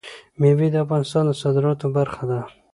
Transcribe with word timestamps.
مېوې 0.39 0.67
د 0.71 0.75
افغانستان 0.85 1.23
د 1.27 1.31
صادراتو 1.41 1.87
برخه 1.97 2.23
ده. 2.31 2.39